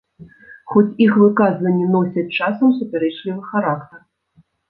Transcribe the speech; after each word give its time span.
Хоць 0.71 0.93
іх 1.05 1.11
выказванні 1.23 1.85
носяць 1.97 2.33
часам 2.39 2.73
супярэчлівы 2.79 3.41
характар. 3.53 3.99